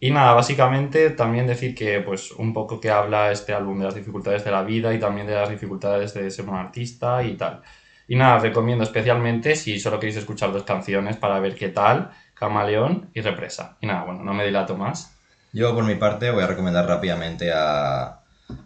[0.00, 3.94] Y nada, básicamente también decir que pues un poco que habla este álbum de las
[3.94, 7.62] dificultades de la vida y también de las dificultades de ser un artista y tal.
[8.06, 13.10] Y nada, recomiendo especialmente si solo queréis escuchar dos canciones para ver qué tal, Camaleón
[13.14, 13.78] y Represa.
[13.80, 15.16] Y nada, bueno, no me dilato más.
[15.52, 18.18] Yo por mi parte voy a recomendar rápidamente a, a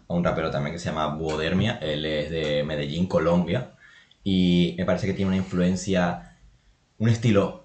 [0.07, 3.71] un rapero también que se llama Buodermia, él es de Medellín, Colombia,
[4.23, 6.28] y me parece que tiene una influencia,
[6.99, 7.63] un estilo,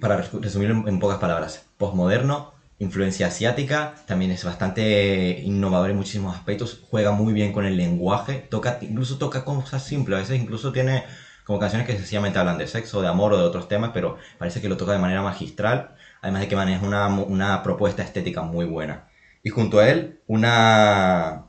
[0.00, 5.96] para resu- resumirlo en, en pocas palabras, postmoderno, influencia asiática, también es bastante innovador en
[5.96, 10.40] muchísimos aspectos, juega muy bien con el lenguaje, toca, incluso toca cosas simples, a veces
[10.40, 11.04] incluso tiene
[11.44, 14.60] como canciones que sencillamente hablan de sexo, de amor o de otros temas, pero parece
[14.60, 18.64] que lo toca de manera magistral, además de que maneja una, una propuesta estética muy
[18.64, 19.04] buena.
[19.42, 21.46] Y junto a él, una.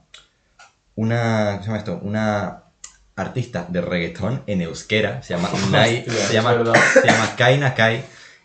[0.96, 1.52] Una.
[1.54, 2.00] ¿Cómo se llama esto?
[2.02, 2.61] Una
[3.16, 5.22] artista de reggaetón en euskera.
[5.22, 6.00] Se llama Unai.
[6.08, 6.56] Hostia, se, llama,
[7.02, 8.04] se llama Kai Nakai.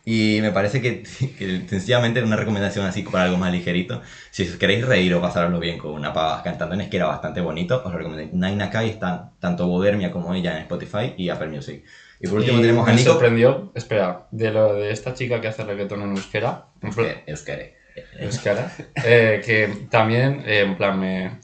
[0.08, 4.02] Y me parece que, que sencillamente una recomendación así para algo más ligerito.
[4.30, 7.82] Si os queréis reír o pasarlo bien con una pava cantando en euskera bastante bonito,
[7.84, 8.32] os lo recomiendo.
[8.36, 11.82] Unai Nakai están tanto Bodermia como ella en Spotify y Apple Music.
[12.20, 13.10] Y por último Y tenemos a me Nico.
[13.10, 17.76] sorprendió, espera, de lo de esta chica que hace reggaetón en euskera, Euskere, euskere.
[18.20, 18.72] euskera,
[19.04, 21.40] eh, que también, eh, en plan, me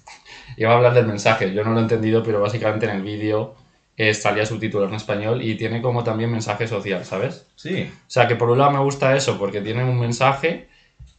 [0.57, 3.55] iba a hablar del mensaje, yo no lo he entendido, pero básicamente en el vídeo
[3.97, 7.47] eh, salía subtitulado en español y tiene como también mensaje social, ¿sabes?
[7.57, 7.91] Sí.
[7.93, 10.69] O sea, que por un lado me gusta eso, porque tiene un mensaje,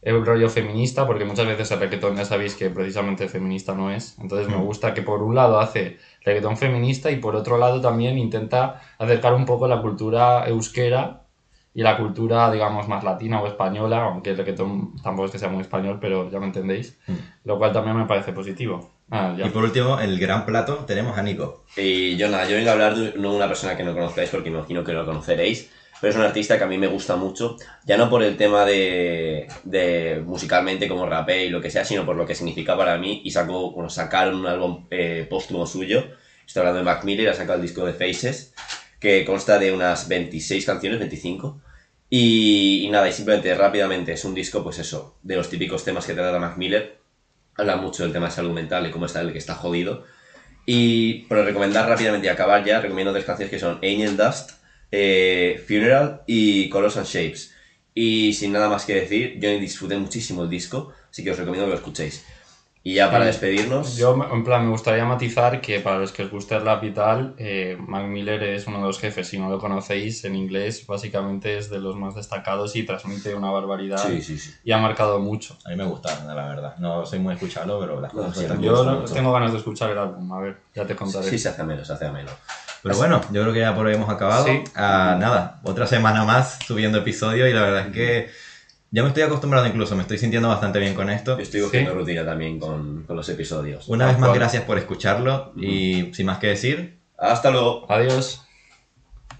[0.02, 4.18] el rollo feminista, porque muchas veces el reggaetón ya sabéis que precisamente feminista no es.
[4.18, 4.64] Entonces me Mm.
[4.64, 9.32] gusta que por un lado hace reggaetón feminista y por otro lado también intenta acercar
[9.34, 11.22] un poco la cultura euskera
[11.72, 15.48] y la cultura, digamos, más latina o española, aunque el reggaetón tampoco es que sea
[15.48, 16.98] muy español, pero ya me entendéis.
[17.06, 17.12] Mm.
[17.44, 18.90] Lo cual también me parece positivo.
[19.10, 19.36] Ah.
[19.36, 21.64] Y por último, en el gran plato tenemos a Nico.
[21.76, 24.82] Y yo nada, yo vengo a hablar de una persona que no conozcáis, porque imagino
[24.82, 28.10] que lo conoceréis, pero es un artista que a mí me gusta mucho, ya no
[28.10, 32.26] por el tema de, de musicalmente como rapé y lo que sea, sino por lo
[32.26, 36.04] que significa para mí, y sacó, bueno, sacaron un álbum eh, póstumo suyo,
[36.46, 38.54] estoy hablando de Mac Miller, ha sacado el disco de Faces,
[38.98, 41.60] que consta de unas 26 canciones, 25,
[42.10, 46.06] y, y nada, y simplemente rápidamente es un disco, pues eso, de los típicos temas
[46.06, 47.03] que trata Mac Miller,
[47.56, 50.04] habla mucho del tema de salud mental y cómo está el que está jodido,
[50.66, 54.52] y para recomendar rápidamente y acabar ya, recomiendo tres canciones que son Angel Dust,
[54.90, 57.54] eh, Funeral y Colors and Shapes.
[57.94, 61.66] Y sin nada más que decir, yo disfruté muchísimo el disco, así que os recomiendo
[61.66, 62.24] que lo escuchéis.
[62.86, 63.28] Y ya para Sí.
[63.28, 66.84] despedirnos, Yo, en plan, me gustaría matizar que para los que os guste el rap
[66.84, 69.26] y tal, eh, Mac Miller es uno de los jefes.
[69.26, 73.50] Si no lo conocéis, en inglés básicamente es de los más destacados y transmite una
[73.50, 74.52] barbaridad sí, sí, sí.
[74.62, 75.56] y ha marcado mucho.
[75.64, 76.76] A mí me gusta, la verdad.
[76.76, 78.58] No soy muy escuchado, pero las No, cosas sí, sueltan.
[78.60, 81.24] Me Yo no- tengo ganas de escuchar el álbum, a ver, ya te contaré.
[81.30, 82.32] Sí, se hace menos, se hace menos.
[82.82, 84.44] Pero bueno, yo creo que ya por hoy hemos acabado.
[84.44, 84.62] Sí.
[84.74, 88.28] Ah, nada, otra semana más subiendo episodios y la verdad es que
[88.94, 91.36] ya me estoy acostumbrado incluso, me estoy sintiendo bastante bien con esto.
[91.36, 91.96] Yo estoy cogiendo Sí.
[91.98, 93.88] rutina también con, con los episodios.
[93.88, 94.38] Una vez más, cual.
[94.38, 97.90] gracias por escucharlo y sin más que decir, Hasta luego.
[97.90, 98.42] Adiós.